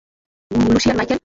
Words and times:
Lucian, 0.51 0.95
Michael. 0.97 1.19